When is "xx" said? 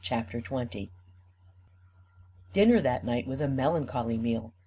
0.41-0.89